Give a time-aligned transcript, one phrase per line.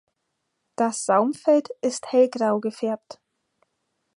[0.77, 3.21] Das Saumfeld ist hellgrau gefärbt.